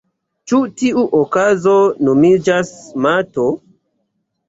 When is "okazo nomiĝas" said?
1.19-2.75